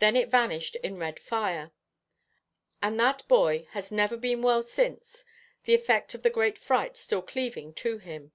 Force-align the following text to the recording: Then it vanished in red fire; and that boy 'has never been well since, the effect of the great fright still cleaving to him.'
Then 0.00 0.16
it 0.16 0.28
vanished 0.28 0.74
in 0.82 0.98
red 0.98 1.20
fire; 1.20 1.70
and 2.82 2.98
that 2.98 3.22
boy 3.28 3.68
'has 3.70 3.92
never 3.92 4.16
been 4.16 4.42
well 4.42 4.60
since, 4.60 5.24
the 5.62 5.72
effect 5.74 6.14
of 6.14 6.24
the 6.24 6.30
great 6.30 6.58
fright 6.58 6.96
still 6.96 7.22
cleaving 7.22 7.72
to 7.74 7.98
him.' 7.98 8.32